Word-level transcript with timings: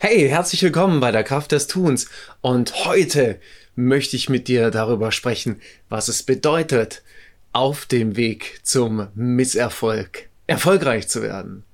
Hey, 0.00 0.28
herzlich 0.28 0.62
willkommen 0.62 1.00
bei 1.00 1.10
der 1.10 1.24
Kraft 1.24 1.50
des 1.50 1.66
Tuns. 1.66 2.08
Und 2.40 2.84
heute 2.84 3.40
möchte 3.74 4.14
ich 4.14 4.28
mit 4.28 4.46
dir 4.46 4.70
darüber 4.70 5.10
sprechen, 5.10 5.60
was 5.88 6.06
es 6.06 6.22
bedeutet, 6.22 7.02
auf 7.50 7.84
dem 7.84 8.14
Weg 8.14 8.60
zum 8.62 9.08
Misserfolg 9.16 10.28
erfolgreich 10.46 11.08
zu 11.08 11.20
werden. 11.20 11.64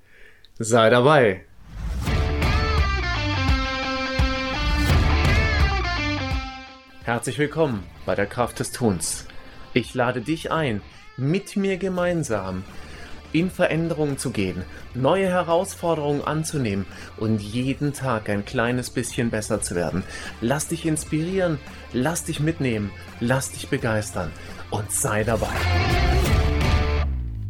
Sei 0.59 0.89
dabei. 0.89 1.45
Herzlich 7.03 7.39
willkommen 7.39 7.85
bei 8.07 8.15
der 8.15 8.27
Kraft 8.27 8.59
des 8.59 8.73
Tuns. 8.73 9.27
Ich 9.75 9.93
lade 9.93 10.23
dich 10.23 10.51
ein, 10.51 10.81
mit 11.19 11.57
mir 11.57 11.77
gemeinsam 11.77 12.65
in 13.35 13.51
Veränderungen 13.51 14.17
zu 14.17 14.31
gehen, 14.31 14.63
neue 14.95 15.29
Herausforderungen 15.29 16.23
anzunehmen 16.23 16.87
und 17.17 17.43
jeden 17.43 17.93
Tag 17.93 18.31
ein 18.31 18.45
kleines 18.45 18.91
bisschen 18.91 19.31
besser 19.31 19.61
zu 19.61 19.75
werden. 19.75 20.05
Lass 20.41 20.69
dich 20.69 20.87
inspirieren, 20.87 21.59
lass 21.93 22.25
dich 22.25 22.39
mitnehmen, 22.41 22.91
lass 23.21 23.51
dich 23.51 23.69
begeistern 23.69 24.31
und 24.71 24.91
sei 24.93 25.25
dabei. 25.25 25.53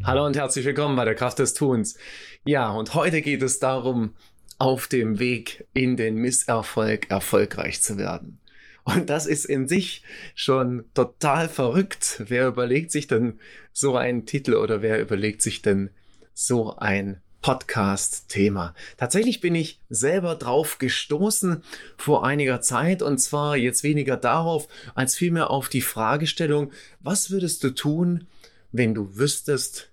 Hallo 0.02 0.25
und 0.27 0.37
herzlich 0.37 0.65
willkommen 0.65 0.97
bei 0.97 1.05
der 1.05 1.15
Kraft 1.15 1.39
des 1.39 1.55
Tuns. 1.55 1.97
Ja, 2.45 2.70
und 2.70 2.95
heute 2.95 3.20
geht 3.20 3.42
es 3.42 3.59
darum, 3.59 4.14
auf 4.59 4.87
dem 4.87 5.19
Weg 5.19 5.66
in 5.75 5.97
den 5.97 6.14
Misserfolg 6.14 7.11
erfolgreich 7.11 7.83
zu 7.83 7.98
werden. 7.98 8.39
Und 8.84 9.09
das 9.09 9.27
ist 9.27 9.47
in 9.47 9.66
sich 9.66 10.02
schon 10.34 10.84
total 10.95 11.48
verrückt. 11.48 12.23
Wer 12.27 12.47
überlegt 12.47 12.92
sich 12.92 13.06
denn 13.06 13.41
so 13.73 13.97
einen 13.97 14.27
Titel 14.27 14.55
oder 14.55 14.83
wer 14.83 15.01
überlegt 15.01 15.42
sich 15.42 15.62
denn 15.62 15.91
so 16.34 16.77
ein 16.77 17.20
Podcast-Thema. 17.45 18.75
Tatsächlich 18.97 19.42
bin 19.42 19.55
ich 19.55 19.78
selber 19.91 20.34
drauf 20.34 20.78
gestoßen 20.78 21.62
vor 21.98 22.25
einiger 22.25 22.62
Zeit 22.62 23.02
und 23.02 23.19
zwar 23.19 23.59
jetzt 23.59 23.83
weniger 23.83 24.16
darauf, 24.16 24.67
als 24.94 25.14
vielmehr 25.14 25.50
auf 25.50 25.69
die 25.69 25.83
Fragestellung, 25.83 26.72
was 27.00 27.31
würdest 27.31 27.62
du 27.62 27.75
tun, 27.75 28.28
wenn 28.72 28.94
du 28.94 29.19
wüsstest, 29.19 29.91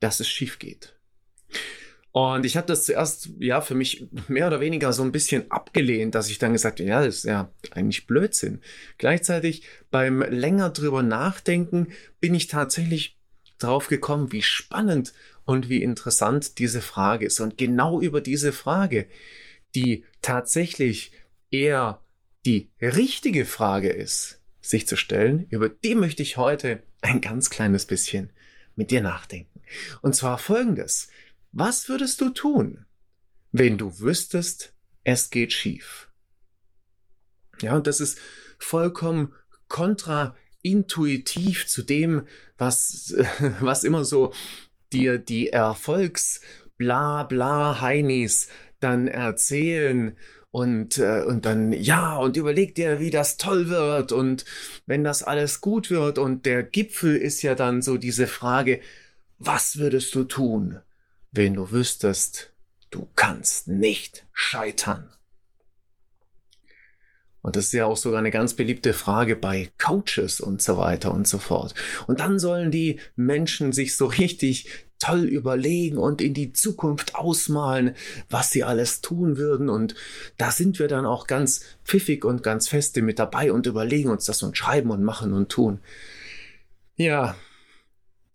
dass 0.00 0.18
es 0.18 0.28
schief 0.28 0.58
geht? 0.58 0.94
Und 2.12 2.44
ich 2.44 2.58
habe 2.58 2.66
das 2.66 2.84
zuerst 2.84 3.30
ja 3.38 3.62
für 3.62 3.74
mich 3.74 4.06
mehr 4.28 4.46
oder 4.46 4.60
weniger 4.60 4.92
so 4.92 5.02
ein 5.02 5.12
bisschen 5.12 5.50
abgelehnt, 5.50 6.14
dass 6.14 6.28
ich 6.28 6.38
dann 6.38 6.52
gesagt 6.52 6.78
habe, 6.78 6.88
ja, 6.88 7.04
das 7.04 7.16
ist 7.16 7.24
ja 7.24 7.50
eigentlich 7.70 8.06
Blödsinn. 8.06 8.60
Gleichzeitig 8.98 9.64
beim 9.90 10.20
länger 10.20 10.68
drüber 10.70 11.02
nachdenken 11.02 11.88
bin 12.20 12.34
ich 12.34 12.48
tatsächlich 12.48 13.18
drauf 13.58 13.88
gekommen, 13.88 14.30
wie 14.30 14.42
spannend 14.42 15.14
und 15.44 15.70
wie 15.70 15.82
interessant 15.82 16.58
diese 16.58 16.82
Frage 16.82 17.26
ist. 17.26 17.40
Und 17.40 17.56
genau 17.56 18.00
über 18.00 18.20
diese 18.20 18.52
Frage, 18.52 19.06
die 19.74 20.04
tatsächlich 20.20 21.12
eher 21.50 22.00
die 22.44 22.70
richtige 22.80 23.46
Frage 23.46 23.88
ist, 23.88 24.40
sich 24.60 24.86
zu 24.86 24.96
stellen, 24.96 25.46
über 25.48 25.68
die 25.68 25.94
möchte 25.94 26.22
ich 26.22 26.36
heute 26.36 26.82
ein 27.00 27.20
ganz 27.20 27.50
kleines 27.50 27.86
bisschen 27.86 28.30
mit 28.76 28.90
dir 28.90 29.00
nachdenken. 29.00 29.60
Und 30.02 30.14
zwar 30.14 30.38
folgendes. 30.38 31.08
Was 31.52 31.90
würdest 31.90 32.22
du 32.22 32.30
tun, 32.30 32.86
wenn 33.50 33.76
du 33.76 34.00
wüsstest, 34.00 34.72
es 35.04 35.28
geht 35.28 35.52
schief? 35.52 36.08
Ja, 37.60 37.76
und 37.76 37.86
das 37.86 38.00
ist 38.00 38.18
vollkommen 38.58 39.34
kontraintuitiv 39.68 41.66
zu 41.66 41.82
dem, 41.82 42.26
was, 42.56 43.14
was 43.60 43.84
immer 43.84 44.06
so 44.06 44.32
dir 44.94 45.18
die 45.18 45.50
Erfolgs 45.50 46.40
bla 46.78 47.24
bla 47.24 47.82
Heinis 47.82 48.48
dann 48.80 49.06
erzählen 49.06 50.16
und, 50.50 50.96
äh, 50.96 51.22
und 51.22 51.44
dann, 51.44 51.72
ja, 51.72 52.16
und 52.16 52.38
überleg 52.38 52.74
dir, 52.74 52.98
wie 52.98 53.10
das 53.10 53.36
toll 53.36 53.68
wird 53.68 54.10
und 54.10 54.46
wenn 54.86 55.04
das 55.04 55.22
alles 55.22 55.60
gut 55.60 55.90
wird 55.90 56.18
und 56.18 56.46
der 56.46 56.62
Gipfel 56.62 57.14
ist 57.14 57.42
ja 57.42 57.54
dann 57.54 57.82
so 57.82 57.98
diese 57.98 58.26
Frage, 58.26 58.80
was 59.38 59.76
würdest 59.76 60.14
du 60.14 60.24
tun? 60.24 60.80
Wenn 61.32 61.54
du 61.54 61.70
wüsstest, 61.70 62.52
du 62.90 63.08
kannst 63.16 63.66
nicht 63.68 64.26
scheitern. 64.32 65.10
Und 67.40 67.56
das 67.56 67.66
ist 67.66 67.72
ja 67.72 67.86
auch 67.86 67.96
sogar 67.96 68.20
eine 68.20 68.30
ganz 68.30 68.54
beliebte 68.54 68.92
Frage 68.92 69.34
bei 69.34 69.72
Coaches 69.76 70.40
und 70.40 70.62
so 70.62 70.76
weiter 70.76 71.12
und 71.12 71.26
so 71.26 71.38
fort. 71.38 71.74
Und 72.06 72.20
dann 72.20 72.38
sollen 72.38 72.70
die 72.70 73.00
Menschen 73.16 73.72
sich 73.72 73.96
so 73.96 74.06
richtig 74.06 74.68
toll 75.00 75.24
überlegen 75.24 75.98
und 75.98 76.20
in 76.20 76.34
die 76.34 76.52
Zukunft 76.52 77.16
ausmalen, 77.16 77.96
was 78.30 78.52
sie 78.52 78.62
alles 78.62 79.00
tun 79.00 79.36
würden. 79.36 79.68
Und 79.68 79.96
da 80.36 80.52
sind 80.52 80.78
wir 80.78 80.86
dann 80.86 81.04
auch 81.04 81.26
ganz 81.26 81.64
pfiffig 81.84 82.24
und 82.24 82.44
ganz 82.44 82.68
feste 82.68 83.02
mit 83.02 83.18
dabei 83.18 83.50
und 83.50 83.66
überlegen 83.66 84.10
uns 84.10 84.26
das 84.26 84.44
und 84.44 84.56
schreiben 84.56 84.92
und 84.92 85.02
machen 85.02 85.32
und 85.32 85.48
tun. 85.48 85.80
Ja, 86.94 87.34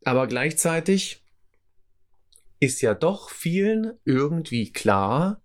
aber 0.04 0.28
gleichzeitig 0.28 1.24
ist 2.60 2.82
ja 2.82 2.94
doch 2.94 3.30
vielen 3.30 3.94
irgendwie 4.06 4.72
klar, 4.72 5.42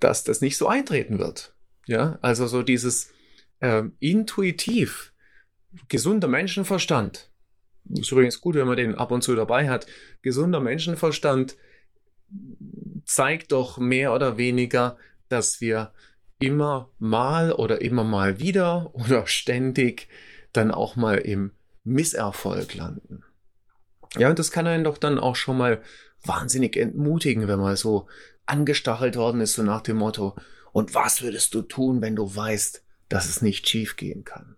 dass 0.00 0.24
das 0.24 0.40
nicht 0.40 0.56
so 0.56 0.68
eintreten 0.68 1.18
wird. 1.18 1.54
Ja, 1.86 2.18
also 2.22 2.46
so 2.46 2.62
dieses 2.62 3.12
äh, 3.60 3.84
intuitiv, 4.00 5.12
gesunder 5.88 6.28
Menschenverstand. 6.28 7.30
Ist 7.90 8.12
übrigens 8.12 8.40
gut, 8.40 8.54
wenn 8.54 8.66
man 8.66 8.76
den 8.76 8.94
ab 8.94 9.10
und 9.10 9.22
zu 9.22 9.34
dabei 9.34 9.68
hat. 9.68 9.86
Gesunder 10.22 10.60
Menschenverstand 10.60 11.56
zeigt 13.04 13.52
doch 13.52 13.78
mehr 13.78 14.14
oder 14.14 14.38
weniger, 14.38 14.96
dass 15.28 15.60
wir 15.60 15.92
immer 16.38 16.90
mal 16.98 17.52
oder 17.52 17.82
immer 17.82 18.04
mal 18.04 18.40
wieder 18.40 18.94
oder 18.94 19.26
ständig 19.26 20.08
dann 20.52 20.70
auch 20.70 20.96
mal 20.96 21.18
im 21.18 21.52
Misserfolg 21.84 22.74
landen. 22.74 23.22
Ja, 24.16 24.30
und 24.30 24.38
das 24.38 24.50
kann 24.50 24.66
einen 24.66 24.84
doch 24.84 24.98
dann 24.98 25.18
auch 25.18 25.36
schon 25.36 25.58
mal 25.58 25.82
wahnsinnig 26.22 26.76
entmutigen, 26.76 27.48
wenn 27.48 27.58
man 27.58 27.76
so 27.76 28.08
angestachelt 28.46 29.16
worden 29.16 29.40
ist, 29.40 29.54
so 29.54 29.62
nach 29.62 29.80
dem 29.80 29.96
Motto, 29.96 30.36
und 30.72 30.94
was 30.94 31.22
würdest 31.22 31.54
du 31.54 31.62
tun, 31.62 32.02
wenn 32.02 32.16
du 32.16 32.34
weißt, 32.34 32.84
dass 33.08 33.28
es 33.28 33.42
nicht 33.42 33.68
schief 33.68 33.96
gehen 33.96 34.24
kann? 34.24 34.56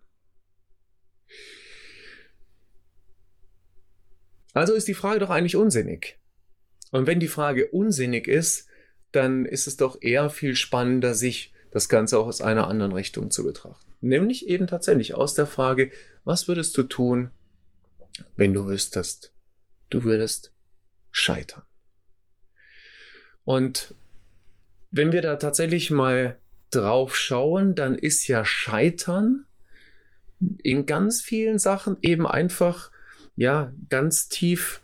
Also 4.55 4.73
ist 4.73 4.89
die 4.89 4.95
Frage 4.95 5.19
doch 5.19 5.29
eigentlich 5.29 5.57
unsinnig. 5.57 6.19
Und 6.91 7.07
wenn 7.07 7.21
die 7.21 7.29
Frage 7.29 7.69
unsinnig 7.69 8.27
ist, 8.27 8.69
dann 9.13 9.45
ist 9.45 9.67
es 9.67 9.77
doch 9.77 10.01
eher 10.01 10.31
viel 10.31 10.57
spannender, 10.57 11.15
sich 11.15 11.53
das 11.71 11.91
Ganze 11.91 12.19
auch 12.19 12.27
aus 12.27 12.41
einer 12.41 12.69
anderen 12.69 12.93
Richtung 12.93 13.31
zu 13.31 13.45
betrachten. 13.45 13.93
Nämlich 14.01 14.49
eben 14.49 14.67
tatsächlich 14.67 15.13
aus 15.15 15.35
der 15.35 15.47
Frage, 15.47 15.91
was 16.25 16.49
würdest 16.49 16.77
du 16.79 16.85
tun, 16.85 17.31
wenn 18.37 18.55
du 18.55 18.67
wüsstest, 18.67 19.35
du 19.91 20.05
würdest 20.05 20.53
scheitern. 21.11 21.63
Und 23.45 23.95
wenn 24.91 25.13
wir 25.13 25.23
da 25.23 25.37
tatsächlich 25.37 25.91
mal 25.91 26.39
drauf 26.71 27.17
schauen, 27.17 27.75
dann 27.75 27.97
ist 27.97 28.27
ja 28.27 28.45
Scheitern 28.45 29.47
in 30.63 30.87
ganz 30.87 31.23
vielen 31.23 31.59
Sachen 31.59 31.97
eben 32.03 32.27
einfach, 32.27 32.91
ja, 33.37 33.73
ganz 33.89 34.29
tief 34.29 34.81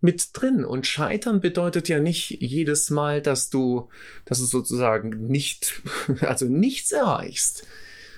mit 0.00 0.30
drin. 0.34 0.64
Und 0.64 0.86
Scheitern 0.86 1.40
bedeutet 1.40 1.88
ja 1.88 2.00
nicht 2.00 2.30
jedes 2.30 2.90
Mal, 2.90 3.22
dass 3.22 3.50
du, 3.50 3.88
dass 4.24 4.38
du 4.38 4.44
sozusagen 4.44 5.26
nicht, 5.28 5.82
also 6.20 6.46
nichts 6.46 6.92
erreichst. 6.92 7.66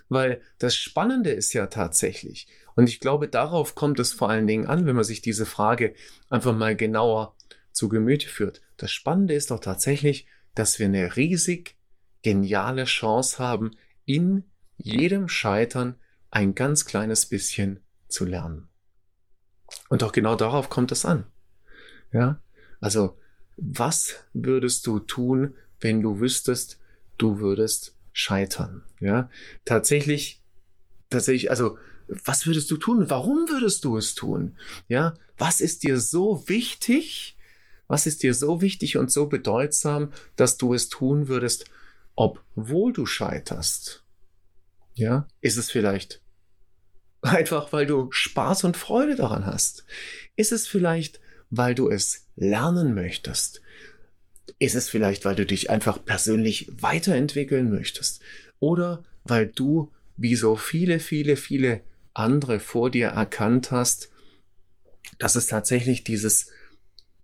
Weil 0.09 0.41
das 0.59 0.76
Spannende 0.76 1.31
ist 1.31 1.53
ja 1.54 1.66
tatsächlich, 1.66 2.47
und 2.76 2.88
ich 2.88 3.00
glaube, 3.00 3.28
darauf 3.28 3.75
kommt 3.75 3.98
es 4.00 4.12
vor 4.12 4.28
allen 4.28 4.47
Dingen 4.47 4.66
an, 4.66 4.87
wenn 4.87 4.97
man 4.97 5.04
sich 5.04 5.22
diese 5.22 5.47
Frage 5.47 5.94
einfach 6.28 6.54
mal 6.54 6.76
genauer 6.76 7.37
zu 7.72 7.88
Gemüte 7.88 8.28
führt. 8.28 8.62
Das 8.76 8.91
Spannende 8.91 9.34
ist 9.34 9.50
doch 9.50 9.60
tatsächlich, 9.60 10.26
dass 10.54 10.78
wir 10.78 10.87
eine 10.87 11.16
riesig 11.16 11.76
geniale 12.23 12.84
Chance 12.84 13.38
haben, 13.38 13.73
in 14.05 14.44
jedem 14.76 15.28
Scheitern 15.28 15.96
ein 16.31 16.55
ganz 16.55 16.84
kleines 16.84 17.26
bisschen 17.26 17.81
zu 18.08 18.25
lernen. 18.25 18.69
Und 19.88 20.02
auch 20.02 20.12
genau 20.12 20.34
darauf 20.34 20.69
kommt 20.69 20.93
es 20.93 21.05
an. 21.05 21.26
Ja, 22.12 22.40
also, 22.81 23.19
was 23.56 24.25
würdest 24.32 24.87
du 24.87 24.99
tun, 24.99 25.55
wenn 25.81 26.00
du 26.00 26.20
wüsstest, 26.20 26.81
du 27.19 27.38
würdest 27.38 27.94
scheitern? 28.14 28.82
Ja, 29.00 29.28
tatsächlich, 29.66 30.40
tatsächlich, 31.11 31.50
also, 31.50 31.76
was 32.08 32.46
würdest 32.46 32.70
du 32.70 32.78
tun? 32.78 33.11
Warum 33.11 33.49
würdest 33.49 33.84
du 33.84 33.99
es 33.99 34.14
tun? 34.14 34.56
Ja, 34.88 35.14
was 35.37 35.61
ist 35.61 35.82
dir 35.82 36.00
so 36.00 36.49
wichtig? 36.49 37.37
Was 37.88 38.06
ist 38.06 38.22
dir 38.22 38.32
so 38.32 38.62
wichtig 38.62 38.96
und 38.96 39.11
so 39.11 39.26
bedeutsam, 39.26 40.12
dass 40.37 40.56
du 40.56 40.72
es 40.72 40.88
tun 40.88 41.28
würdest, 41.28 41.66
obwohl 42.14 42.93
du 42.93 43.05
scheiterst? 43.05 44.05
Ja, 44.94 45.26
ist 45.40 45.58
es 45.58 45.70
vielleicht 45.70 46.22
einfach, 47.20 47.72
weil 47.72 47.87
du 47.87 48.11
Spaß 48.11 48.64
und 48.64 48.76
Freude 48.76 49.16
daran 49.16 49.44
hast? 49.44 49.84
Ist 50.37 50.52
es 50.52 50.66
vielleicht, 50.66 51.20
weil 51.50 51.75
du 51.75 51.88
es 51.90 52.26
lernen 52.37 52.94
möchtest? 52.94 53.61
Ist 54.58 54.75
es 54.75 54.88
vielleicht, 54.88 55.25
weil 55.25 55.35
du 55.35 55.46
dich 55.46 55.70
einfach 55.70 56.05
persönlich 56.05 56.70
weiterentwickeln 56.81 57.70
möchtest? 57.70 58.20
Oder 58.61 59.02
weil 59.25 59.46
du, 59.46 59.91
wie 60.17 60.37
so 60.37 60.56
viele, 60.56 61.00
viele, 61.00 61.37
viele 61.37 61.81
andere 62.12 62.61
vor 62.61 62.91
dir 62.91 63.08
erkannt 63.08 63.70
hast, 63.70 64.11
dass 65.19 65.37
es 65.37 65.46
tatsächlich 65.46 66.05
dieses 66.05 66.50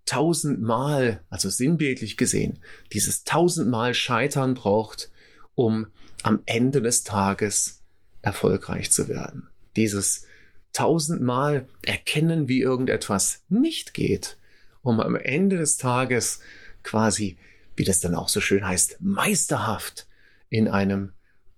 tausendmal, 0.07 1.23
also 1.31 1.49
sinnbildlich 1.51 2.17
gesehen, 2.17 2.59
dieses 2.93 3.25
tausendmal 3.25 3.95
Scheitern 3.95 4.55
braucht, 4.55 5.11
um 5.55 5.87
am 6.23 6.43
Ende 6.47 6.83
des 6.83 7.05
Tages 7.05 7.83
erfolgreich 8.23 8.91
zu 8.91 9.09
werden. 9.09 9.49
Dieses 9.77 10.27
tausendmal 10.73 11.67
erkennen, 11.83 12.49
wie 12.49 12.61
irgendetwas 12.61 13.43
nicht 13.49 13.95
geht, 13.95 14.37
um 14.83 15.01
am 15.01 15.17
Ende 15.17 15.59
des 15.59 15.77
Tages 15.77 16.41
quasi, 16.83 17.39
wie 17.77 17.85
das 17.85 18.01
dann 18.01 18.15
auch 18.15 18.29
so 18.29 18.41
schön 18.41 18.67
heißt, 18.67 18.99
meisterhaft 19.01 20.07
in 20.49 20.69
einem 20.69 21.13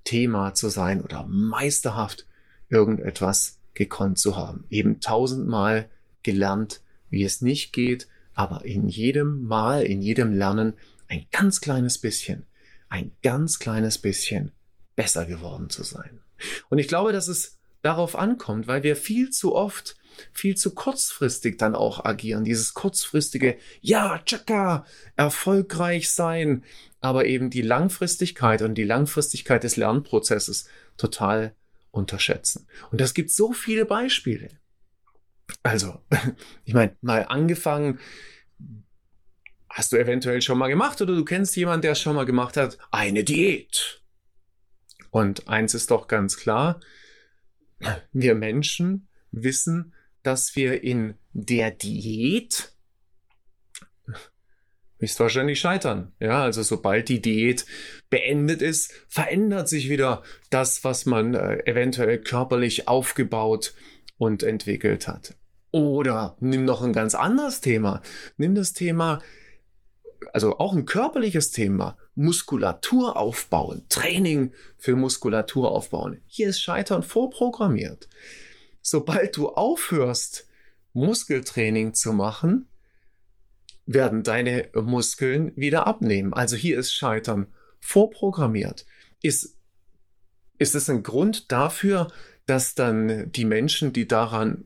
Thema 0.05 0.55
zu 0.55 0.69
sein 0.69 1.01
oder 1.01 1.25
meisterhaft 1.27 2.27
irgendetwas 2.69 3.59
gekonnt 3.75 4.19
zu 4.19 4.37
haben. 4.37 4.65
Eben 4.71 5.01
tausendmal 5.01 5.89
gelernt, 6.23 6.81
wie 7.11 7.25
es 7.25 7.41
nicht 7.41 7.73
geht, 7.73 8.09
aber 8.35 8.65
in 8.65 8.89
jedem 8.89 9.45
Mal, 9.45 9.83
in 9.83 10.03
jedem 10.03 10.33
Lernen 10.33 10.75
ein 11.09 11.27
ganz 11.31 11.61
kleines 11.61 11.99
bisschen, 11.99 12.47
ein 12.89 13.13
ganz 13.23 13.59
kleines 13.59 13.99
bisschen 13.99 14.53
besser 14.97 15.27
geworden 15.27 15.71
zu 15.71 15.83
sein. 15.83 16.21
Und 16.69 16.79
ich 16.79 16.89
glaube, 16.89 17.13
dass 17.13 17.29
es 17.29 17.59
darauf 17.83 18.17
ankommt, 18.17 18.67
weil 18.67 18.83
wir 18.83 18.97
viel 18.97 19.31
zu 19.31 19.55
oft, 19.55 19.97
viel 20.33 20.57
zu 20.57 20.75
kurzfristig 20.75 21.59
dann 21.59 21.75
auch 21.75 22.05
agieren. 22.05 22.45
Dieses 22.45 22.75
kurzfristige, 22.75 23.57
ja, 23.81 24.21
tschakka, 24.25 24.85
erfolgreich 25.17 26.11
sein, 26.11 26.65
aber 27.01 27.27
eben 27.27 27.51
die 27.51 27.63
Langfristigkeit 27.63 28.63
und 28.63 28.75
die 28.75 28.85
Langfristigkeit 28.85 29.65
des 29.65 29.77
Lernprozesses 29.77 30.69
total 30.97 31.55
unterschätzen. 31.91 32.67
Und 32.91 33.01
das 33.01 33.15
gibt 33.15 33.31
so 33.31 33.53
viele 33.53 33.85
Beispiele. 33.85 34.49
Also, 35.63 36.01
ich 36.65 36.75
meine, 36.75 36.97
mal 37.01 37.27
angefangen, 37.29 37.99
hast 39.69 39.93
du 39.93 39.97
eventuell 39.97 40.43
schon 40.43 40.59
mal 40.59 40.69
gemacht 40.69 41.01
oder 41.01 41.15
du 41.15 41.25
kennst 41.25 41.57
jemanden, 41.57 41.83
der 41.83 41.93
es 41.93 42.01
schon 42.01 42.15
mal 42.15 42.27
gemacht 42.27 42.57
hat, 42.57 42.79
eine 42.91 43.25
Diät. 43.25 44.03
Und 45.11 45.49
eins 45.49 45.75
ist 45.75 45.91
doch 45.91 46.09
ganz 46.09 46.37
klar, 46.37 46.81
wir 48.13 48.35
Menschen 48.35 49.09
wissen, 49.31 49.95
dass 50.23 50.57
wir 50.57 50.83
in 50.83 51.15
der 51.33 51.71
Diät 51.71 52.73
höchstwahrscheinlich 55.03 55.59
scheitern. 55.59 56.13
Ja, 56.21 56.45
also 56.45 56.63
sobald 56.63 57.09
die 57.09 57.21
Diät 57.21 57.67
beendet 58.09 58.63
ist, 58.63 58.93
verändert 59.09 59.69
sich 59.69 59.89
wieder 59.89 60.23
das, 60.49 60.85
was 60.85 61.07
man 61.07 61.35
äh, 61.35 61.59
eventuell 61.67 62.19
körperlich 62.19 62.89
aufgebaut 62.89 63.75
und 64.17 64.45
entwickelt 64.45 65.09
hat. 65.09 65.35
Oder 65.73 66.37
nimm 66.39 66.65
noch 66.65 66.83
ein 66.83 66.93
ganz 66.93 67.15
anderes 67.15 67.61
Thema. 67.61 68.03
Nimm 68.37 68.55
das 68.55 68.75
Thema, 68.75 69.21
also 70.33 70.59
auch 70.59 70.75
ein 70.75 70.85
körperliches 70.85 71.51
Thema, 71.51 71.99
Muskulatur 72.15 73.17
aufbauen, 73.17 73.87
Training 73.89 74.53
für 74.77 74.95
Muskulatur 74.95 75.73
aufbauen. 75.73 76.21
Hier 76.27 76.49
ist 76.49 76.61
Scheitern 76.61 77.03
vorprogrammiert. 77.03 78.09
Sobald 78.83 79.37
du 79.37 79.49
aufhörst, 79.49 80.47
Muskeltraining 80.93 81.95
zu 81.95 82.13
machen, 82.13 82.69
werden 83.87 84.23
deine 84.23 84.69
Muskeln 84.75 85.53
wieder 85.57 85.87
abnehmen. 85.87 86.35
Also 86.35 86.57
hier 86.57 86.79
ist 86.79 86.93
Scheitern 86.93 87.47
vorprogrammiert. 87.81 88.85
Ist, 89.23 89.57
ist 90.59 90.75
es 90.75 90.91
ein 90.91 91.03
Grund 91.03 91.51
dafür, 91.51 92.09
dass 92.47 92.75
dann 92.75 93.33
die 93.33 93.45
Menschen, 93.45 93.93
die 93.93 94.07
daran 94.07 94.65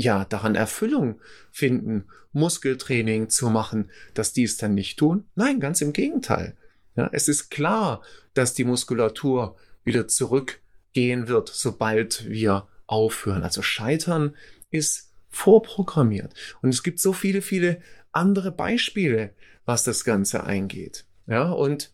ja, 0.00 0.24
daran 0.24 0.54
Erfüllung 0.54 1.20
finden, 1.52 2.06
Muskeltraining 2.32 3.28
zu 3.28 3.50
machen, 3.50 3.90
dass 4.14 4.32
die 4.32 4.44
es 4.44 4.56
dann 4.56 4.74
nicht 4.74 4.98
tun? 4.98 5.24
Nein, 5.34 5.60
ganz 5.60 5.80
im 5.80 5.92
Gegenteil. 5.92 6.56
Ja, 6.96 7.10
es 7.12 7.28
ist 7.28 7.50
klar, 7.50 8.02
dass 8.34 8.54
die 8.54 8.64
Muskulatur 8.64 9.56
wieder 9.84 10.08
zurückgehen 10.08 11.28
wird, 11.28 11.50
sobald 11.52 12.28
wir 12.28 12.66
aufhören. 12.90 13.42
Also 13.42 13.62
Scheitern 13.62 14.34
ist 14.70 15.10
vorprogrammiert. 15.30 16.34
Und 16.60 16.70
es 16.70 16.82
gibt 16.82 17.00
so 17.00 17.12
viele, 17.12 17.40
viele 17.40 17.80
andere 18.12 18.50
Beispiele, 18.50 19.30
was 19.64 19.84
das 19.84 20.04
Ganze 20.04 20.44
eingeht. 20.44 21.04
Ja, 21.26 21.50
und, 21.50 21.92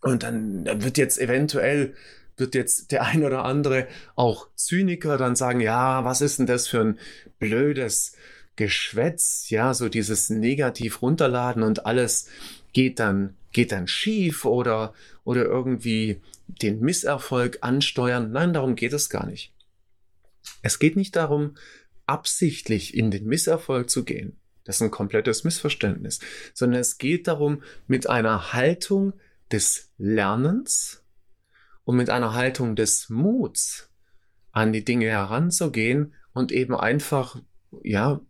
und 0.00 0.24
dann 0.24 0.64
wird 0.82 0.98
jetzt 0.98 1.18
eventuell 1.18 1.94
wird 2.36 2.54
jetzt 2.54 2.90
der 2.90 3.04
ein 3.04 3.22
oder 3.22 3.44
andere 3.44 3.86
auch 4.16 4.48
Zyniker 4.56 5.18
dann 5.18 5.36
sagen, 5.36 5.60
ja, 5.60 6.04
was 6.04 6.22
ist 6.22 6.38
denn 6.38 6.46
das 6.46 6.66
für 6.66 6.80
ein 6.80 6.98
blödes 7.38 8.16
Geschwätz, 8.56 9.50
ja, 9.50 9.74
so 9.74 9.88
dieses 9.90 10.30
negativ 10.30 11.02
runterladen 11.02 11.62
und 11.62 11.86
alles 11.86 12.28
geht 12.72 12.98
dann, 12.98 13.36
geht 13.52 13.72
dann 13.72 13.86
schief 13.86 14.44
oder, 14.44 14.94
oder 15.24 15.44
irgendwie 15.44 16.20
den 16.46 16.80
Misserfolg 16.80 17.58
ansteuern. 17.60 18.32
Nein, 18.32 18.54
darum 18.54 18.74
geht 18.74 18.94
es 18.94 19.10
gar 19.10 19.26
nicht. 19.26 19.52
Es 20.62 20.78
geht 20.78 20.96
nicht 20.96 21.16
darum, 21.16 21.56
absichtlich 22.06 22.94
in 22.94 23.10
den 23.10 23.26
Misserfolg 23.26 23.88
zu 23.88 24.04
gehen. 24.04 24.36
Das 24.64 24.76
ist 24.76 24.82
ein 24.82 24.90
komplettes 24.90 25.44
Missverständnis, 25.44 26.20
sondern 26.54 26.80
es 26.80 26.98
geht 26.98 27.28
darum, 27.28 27.62
mit 27.86 28.08
einer 28.08 28.52
Haltung 28.52 29.14
des 29.50 29.90
Lernens, 29.96 31.00
und 31.90 31.96
mit 31.96 32.08
einer 32.08 32.34
Haltung 32.34 32.76
des 32.76 33.08
Muts 33.08 33.90
an 34.52 34.72
die 34.72 34.84
Dinge 34.84 35.06
heranzugehen 35.06 36.14
und 36.32 36.52
eben 36.52 36.76
einfach, 36.76 37.42
ja, 37.82 38.20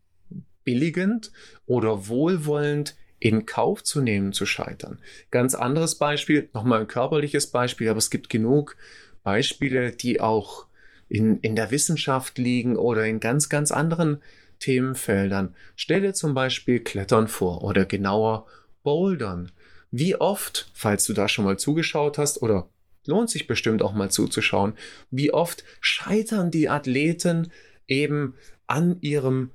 billigend 0.65 1.31
oder 1.67 2.09
wohlwollend 2.09 2.97
in 3.19 3.45
Kauf 3.45 3.83
zu 3.83 4.01
nehmen, 4.01 4.33
zu 4.33 4.47
scheitern. 4.47 4.99
Ganz 5.31 5.55
anderes 5.55 5.97
Beispiel, 5.97 6.49
nochmal 6.55 6.81
ein 6.81 6.87
körperliches 6.87 7.51
Beispiel, 7.51 7.91
aber 7.91 7.99
es 7.99 8.09
gibt 8.09 8.31
genug 8.31 8.79
Beispiele, 9.23 9.93
die 9.93 10.23
auch 10.23 10.67
in, 11.11 11.41
in 11.41 11.57
der 11.57 11.71
Wissenschaft 11.71 12.39
liegen 12.39 12.77
oder 12.77 13.05
in 13.05 13.21
ganz, 13.21 13.51
ganz 13.51 13.71
anderen 13.71 14.23
Themenfeldern. 14.61 15.55
Stelle 15.77 16.15
zum 16.15 16.33
Beispiel 16.33 16.81
Klettern 16.81 17.29
vor 17.29 17.63
oder 17.63 17.85
genauer 17.85 18.47
Bouldern. 18.83 19.53
Wie 19.91 20.17
oft, 20.17 20.71
falls 20.73 21.05
du 21.05 21.13
da 21.13 21.29
schon 21.29 21.45
mal 21.45 21.59
zugeschaut 21.59 22.17
hast 22.17 22.41
oder 22.41 22.71
Lohnt 23.07 23.31
sich 23.31 23.47
bestimmt 23.47 23.83
auch 23.83 23.95
mal 23.95 24.11
zuzuschauen. 24.11 24.75
Wie 25.11 25.33
oft 25.33 25.65
scheitern 25.81 26.51
die 26.51 26.69
Athleten 26.69 27.51
eben 27.87 28.35
an 28.67 28.99
ihrem, 29.01 29.51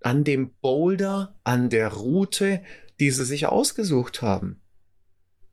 an 0.00 0.24
dem 0.24 0.50
Boulder, 0.60 1.34
an 1.44 1.70
der 1.70 1.88
Route, 1.88 2.62
die 3.00 3.10
sie 3.10 3.24
sich 3.24 3.46
ausgesucht 3.46 4.22
haben. 4.22 4.60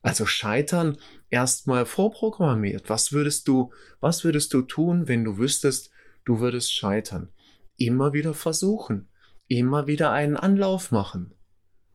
Also 0.02 0.24
scheitern 0.24 0.98
erstmal 1.30 1.86
vorprogrammiert. 1.86 2.88
Was 2.88 3.12
würdest 3.12 3.48
du, 3.48 3.72
was 4.00 4.24
würdest 4.24 4.52
du 4.54 4.62
tun, 4.62 5.08
wenn 5.08 5.24
du 5.24 5.38
wüsstest, 5.38 5.90
du 6.24 6.40
würdest 6.40 6.72
scheitern? 6.72 7.28
Immer 7.76 8.12
wieder 8.12 8.34
versuchen. 8.34 9.08
Immer 9.48 9.86
wieder 9.86 10.12
einen 10.12 10.36
Anlauf 10.36 10.90
machen. 10.90 11.34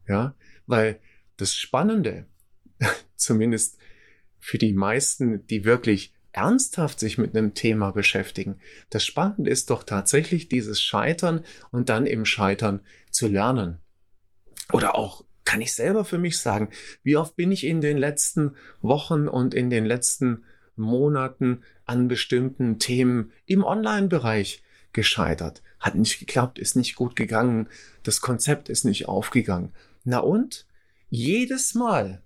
Ja, 0.07 0.35
weil 0.67 0.99
das 1.37 1.53
Spannende, 1.53 2.27
zumindest 3.15 3.77
für 4.39 4.57
die 4.57 4.73
meisten, 4.73 5.45
die 5.47 5.65
wirklich 5.65 6.13
ernsthaft 6.31 6.99
sich 6.99 7.17
mit 7.17 7.35
einem 7.35 7.53
Thema 7.53 7.91
beschäftigen. 7.91 8.59
Das 8.89 9.05
Spannende 9.05 9.49
ist 9.49 9.69
doch 9.69 9.83
tatsächlich 9.83 10.49
dieses 10.49 10.81
Scheitern 10.81 11.43
und 11.71 11.89
dann 11.89 12.05
im 12.05 12.25
Scheitern 12.25 12.81
zu 13.09 13.27
lernen. 13.27 13.79
Oder 14.71 14.95
auch 14.95 15.25
kann 15.51 15.59
ich 15.59 15.73
selber 15.73 16.05
für 16.05 16.17
mich 16.17 16.39
sagen, 16.39 16.69
wie 17.03 17.17
oft 17.17 17.35
bin 17.35 17.51
ich 17.51 17.65
in 17.65 17.81
den 17.81 17.97
letzten 17.97 18.55
Wochen 18.81 19.27
und 19.27 19.53
in 19.53 19.69
den 19.69 19.83
letzten 19.83 20.45
Monaten 20.77 21.63
an 21.83 22.07
bestimmten 22.07 22.79
Themen 22.79 23.33
im 23.47 23.65
Online-Bereich 23.65 24.63
gescheitert. 24.93 25.61
Hat 25.77 25.95
nicht 25.95 26.19
geklappt, 26.19 26.57
ist 26.57 26.77
nicht 26.77 26.95
gut 26.95 27.17
gegangen, 27.17 27.67
das 28.03 28.21
Konzept 28.21 28.69
ist 28.69 28.85
nicht 28.85 29.09
aufgegangen. 29.09 29.73
Na 30.05 30.19
und? 30.19 30.67
Jedes 31.09 31.75
Mal, 31.75 32.23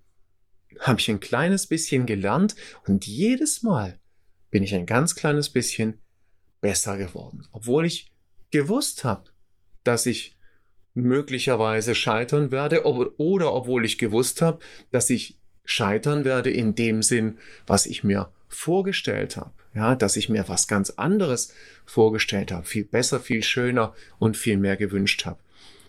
habe 0.82 1.00
ich 1.00 1.10
ein 1.10 1.20
kleines 1.20 1.66
bisschen 1.66 2.06
gelernt 2.06 2.56
und 2.86 3.08
jedes 3.08 3.64
Mal 3.64 3.98
bin 4.52 4.62
ich 4.62 4.76
ein 4.76 4.86
ganz 4.86 5.16
kleines 5.16 5.50
bisschen 5.50 6.00
besser 6.62 6.96
geworden. 6.96 7.48
Obwohl 7.52 7.88
ich 7.88 8.12
gewusst 8.52 9.04
habe, 9.04 9.32
dass 9.84 10.06
ich 10.06 10.35
möglicherweise 10.96 11.94
scheitern 11.94 12.52
werde 12.52 12.86
oder 12.86 13.54
obwohl 13.54 13.86
ich 13.86 13.98
gewusst 13.98 14.42
habe, 14.42 14.60
dass 14.92 15.10
ich 15.10 15.38
scheitern 15.66 16.26
werde 16.26 16.50
in 16.50 16.74
dem 16.74 17.04
Sinn, 17.04 17.38
was 17.68 17.86
ich 17.86 18.04
mir 18.04 18.32
vorgestellt 18.48 19.38
habe. 19.38 19.52
Ja, 19.74 19.96
dass 19.96 20.16
ich 20.16 20.30
mir 20.30 20.48
was 20.48 20.70
ganz 20.70 20.92
anderes 20.92 21.54
vorgestellt 21.86 22.54
habe, 22.54 22.66
viel 22.66 22.86
besser, 22.86 23.20
viel 23.20 23.44
schöner 23.44 23.94
und 24.20 24.38
viel 24.38 24.58
mehr 24.58 24.78
gewünscht 24.78 25.26
habe. 25.26 25.40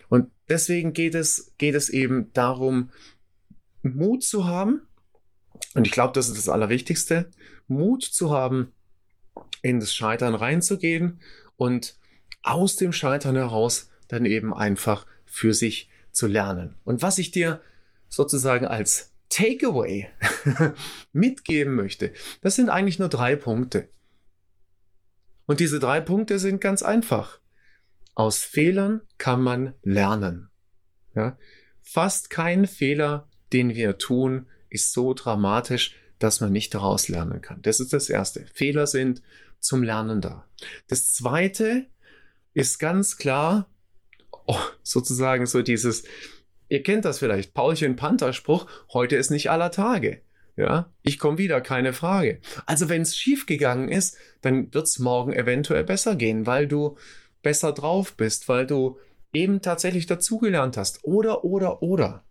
Und 0.09 0.29
deswegen 0.49 0.91
geht 0.91 1.15
es, 1.15 1.53
geht 1.57 1.73
es 1.73 1.87
eben 1.87 2.31
darum, 2.33 2.89
Mut 3.83 4.23
zu 4.23 4.45
haben, 4.45 4.81
und 5.73 5.87
ich 5.87 5.93
glaube, 5.93 6.13
das 6.13 6.27
ist 6.27 6.37
das 6.37 6.49
Allerwichtigste, 6.49 7.29
Mut 7.67 8.03
zu 8.03 8.31
haben, 8.31 8.73
in 9.61 9.79
das 9.79 9.93
Scheitern 9.93 10.35
reinzugehen 10.35 11.19
und 11.55 11.97
aus 12.43 12.75
dem 12.75 12.91
Scheitern 12.91 13.35
heraus 13.35 13.89
dann 14.07 14.25
eben 14.25 14.53
einfach 14.53 15.05
für 15.25 15.53
sich 15.53 15.89
zu 16.11 16.27
lernen. 16.27 16.75
Und 16.83 17.01
was 17.01 17.17
ich 17.17 17.31
dir 17.31 17.61
sozusagen 18.09 18.65
als 18.65 19.13
Takeaway 19.29 20.09
mitgeben 21.11 21.75
möchte, 21.75 22.13
das 22.41 22.55
sind 22.55 22.69
eigentlich 22.69 22.99
nur 22.99 23.09
drei 23.09 23.35
Punkte. 23.35 23.89
Und 25.45 25.59
diese 25.59 25.79
drei 25.79 26.01
Punkte 26.01 26.39
sind 26.39 26.61
ganz 26.61 26.83
einfach. 26.83 27.39
Aus 28.15 28.39
Fehlern 28.43 29.01
kann 29.17 29.41
man 29.41 29.73
lernen. 29.83 30.49
Ja? 31.15 31.37
Fast 31.81 32.29
kein 32.29 32.67
Fehler, 32.67 33.29
den 33.53 33.75
wir 33.75 33.97
tun, 33.97 34.47
ist 34.69 34.91
so 34.91 35.13
dramatisch, 35.13 35.95
dass 36.19 36.41
man 36.41 36.51
nicht 36.51 36.73
daraus 36.73 37.07
lernen 37.07 37.41
kann. 37.41 37.61
Das 37.61 37.79
ist 37.79 37.93
das 37.93 38.09
Erste. 38.09 38.45
Fehler 38.53 38.87
sind 38.87 39.21
zum 39.59 39.83
Lernen 39.83 40.19
da. 40.19 40.47
Das 40.87 41.13
Zweite 41.13 41.85
ist 42.53 42.79
ganz 42.79 43.17
klar, 43.17 43.69
oh, 44.47 44.59
sozusagen 44.81 45.45
so 45.45 45.61
dieses, 45.61 46.03
ihr 46.69 46.83
kennt 46.83 47.05
das 47.05 47.19
vielleicht, 47.19 47.53
Paulchen 47.53 47.95
Panther 47.95 48.33
Spruch, 48.33 48.65
heute 48.91 49.15
ist 49.15 49.29
nicht 49.29 49.51
aller 49.51 49.71
Tage. 49.71 50.21
Ja, 50.55 50.91
ich 51.03 51.19
komme 51.19 51.37
wieder, 51.37 51.61
keine 51.61 51.93
Frage. 51.93 52.39
Also 52.65 52.89
wenn 52.89 53.03
es 53.03 53.15
schief 53.15 53.45
gegangen 53.45 53.89
ist, 53.89 54.17
dann 54.41 54.73
wird 54.73 54.87
es 54.87 54.97
morgen 54.97 55.31
eventuell 55.31 55.83
besser 55.83 56.15
gehen, 56.15 56.47
weil 56.47 56.67
du 56.67 56.97
besser 57.43 57.73
drauf 57.73 58.15
bist, 58.15 58.49
weil 58.49 58.65
du 58.65 58.97
eben 59.33 59.61
tatsächlich 59.61 60.07
dazugelernt 60.07 60.75
hast. 60.75 61.03
Oder, 61.03 61.43
oder, 61.43 61.83
oder. 61.83 62.23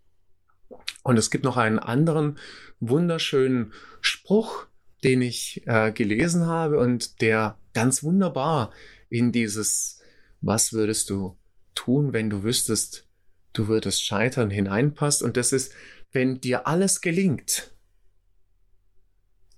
Und 1.03 1.17
es 1.17 1.31
gibt 1.31 1.45
noch 1.45 1.55
einen 1.55 1.79
anderen 1.79 2.37
wunderschönen 2.81 3.71
Spruch, 4.01 4.67
den 5.05 5.21
ich 5.21 5.63
äh, 5.65 5.93
gelesen 5.93 6.47
habe 6.47 6.79
und 6.79 7.21
der 7.21 7.57
ganz 7.73 8.03
wunderbar 8.03 8.71
in 9.09 9.31
dieses, 9.31 10.01
was 10.41 10.73
würdest 10.73 11.09
du 11.09 11.37
tun, 11.77 12.11
wenn 12.11 12.29
du 12.29 12.43
wüsstest, 12.43 13.07
du 13.53 13.67
würdest 13.67 14.03
scheitern 14.03 14.49
hineinpasst. 14.49 15.21
Und 15.21 15.37
das 15.37 15.53
ist, 15.53 15.73
wenn 16.11 16.41
dir 16.41 16.67
alles 16.67 17.01
gelingt, 17.01 17.71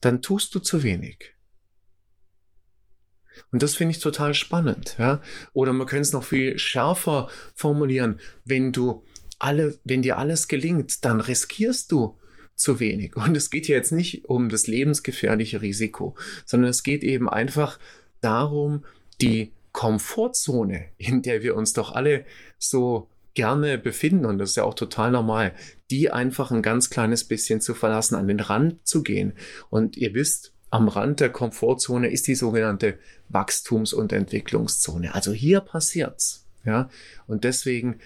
dann 0.01 0.21
tust 0.21 0.53
du 0.53 0.59
zu 0.59 0.83
wenig. 0.83 1.33
Und 3.51 3.63
das 3.63 3.75
finde 3.75 3.91
ich 3.91 3.99
total 3.99 4.33
spannend. 4.33 4.95
Ja? 4.99 5.21
Oder 5.53 5.73
man 5.73 5.87
könnte 5.87 6.01
es 6.03 6.13
noch 6.13 6.23
viel 6.23 6.59
schärfer 6.59 7.29
formulieren. 7.55 8.19
Wenn 8.43 8.71
du 8.71 9.03
alle, 9.39 9.79
wenn 9.85 10.01
dir 10.01 10.17
alles 10.17 10.47
gelingt, 10.47 11.05
dann 11.05 11.21
riskierst 11.21 11.91
du 11.91 12.17
zu 12.55 12.81
wenig. 12.81 13.15
Und 13.15 13.35
es 13.37 13.49
geht 13.49 13.65
hier 13.65 13.77
jetzt 13.77 13.93
nicht 13.93 14.25
um 14.25 14.49
das 14.49 14.67
lebensgefährliche 14.67 15.61
Risiko, 15.61 16.17
sondern 16.45 16.69
es 16.69 16.83
geht 16.83 17.03
eben 17.03 17.29
einfach 17.29 17.79
darum, 18.19 18.83
die 19.21 19.53
Komfortzone, 19.71 20.85
in 20.97 21.21
der 21.21 21.43
wir 21.43 21.55
uns 21.55 21.73
doch 21.73 21.93
alle 21.93 22.25
so 22.57 23.09
gerne 23.33 23.77
befinden, 23.77 24.25
und 24.25 24.37
das 24.37 24.51
ist 24.51 24.55
ja 24.57 24.63
auch 24.63 24.73
total 24.73 25.11
normal, 25.11 25.53
die 25.91 26.11
einfach 26.11 26.51
ein 26.51 26.61
ganz 26.61 26.89
kleines 26.89 27.23
bisschen 27.23 27.61
zu 27.61 27.73
verlassen, 27.73 28.15
an 28.15 28.27
den 28.27 28.39
Rand 28.39 28.85
zu 28.87 29.03
gehen. 29.03 29.33
Und 29.69 29.97
ihr 29.97 30.13
wisst, 30.13 30.53
am 30.71 30.87
Rand 30.87 31.19
der 31.19 31.29
Komfortzone 31.29 32.09
ist 32.09 32.27
die 32.27 32.35
sogenannte 32.35 32.99
Wachstums- 33.29 33.93
und 33.93 34.11
Entwicklungszone. 34.11 35.13
Also 35.15 35.31
hier 35.31 35.61
passiert's. 35.61 36.45
Ja, 36.65 36.89
und 37.25 37.45
deswegen 37.45 37.99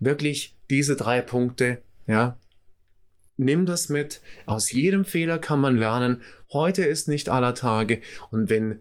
wirklich 0.00 0.56
diese 0.68 0.96
drei 0.96 1.22
Punkte, 1.22 1.82
ja, 2.06 2.36
nimm 3.36 3.66
das 3.66 3.88
mit. 3.88 4.20
Aus 4.46 4.72
jedem 4.72 5.04
Fehler 5.04 5.38
kann 5.38 5.60
man 5.60 5.76
lernen. 5.76 6.22
Heute 6.52 6.84
ist 6.84 7.08
nicht 7.08 7.28
aller 7.28 7.54
Tage. 7.54 8.00
Und 8.30 8.50
wenn 8.50 8.80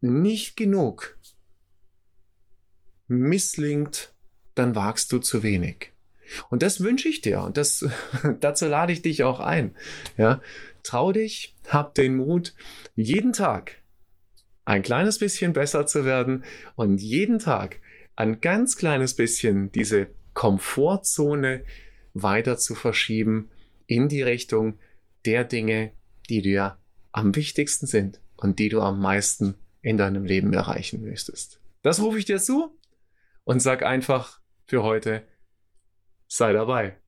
nicht 0.00 0.56
genug 0.56 1.13
misslingt, 3.06 4.12
dann 4.54 4.74
wagst 4.74 5.12
du 5.12 5.18
zu 5.18 5.42
wenig. 5.42 5.92
Und 6.50 6.62
das 6.62 6.80
wünsche 6.80 7.08
ich 7.08 7.20
dir 7.20 7.42
und 7.42 7.56
das, 7.56 7.84
dazu 8.40 8.66
lade 8.66 8.92
ich 8.92 9.02
dich 9.02 9.24
auch 9.24 9.40
ein. 9.40 9.74
Ja, 10.16 10.40
trau 10.82 11.12
dich, 11.12 11.54
hab 11.68 11.94
den 11.94 12.16
Mut, 12.16 12.54
jeden 12.96 13.32
Tag 13.32 13.76
ein 14.64 14.82
kleines 14.82 15.18
bisschen 15.18 15.52
besser 15.52 15.86
zu 15.86 16.04
werden 16.04 16.44
und 16.74 17.00
jeden 17.00 17.38
Tag 17.38 17.80
ein 18.16 18.40
ganz 18.40 18.76
kleines 18.76 19.14
bisschen 19.14 19.70
diese 19.72 20.06
Komfortzone 20.32 21.64
weiter 22.14 22.56
zu 22.56 22.74
verschieben 22.74 23.50
in 23.86 24.08
die 24.08 24.22
Richtung 24.22 24.78
der 25.26 25.44
Dinge, 25.44 25.92
die 26.28 26.42
dir 26.42 26.78
am 27.12 27.34
wichtigsten 27.36 27.86
sind 27.86 28.20
und 28.36 28.58
die 28.58 28.68
du 28.68 28.80
am 28.80 29.00
meisten 29.00 29.54
in 29.82 29.96
deinem 29.96 30.24
Leben 30.24 30.52
erreichen 30.52 31.04
möchtest. 31.04 31.60
Das 31.82 32.00
rufe 32.00 32.18
ich 32.18 32.24
dir 32.24 32.40
zu 32.40 32.74
und 33.44 33.60
sag 33.60 33.82
einfach 33.82 34.40
für 34.66 34.82
heute, 34.82 35.26
sei 36.26 36.52
dabei. 36.52 37.00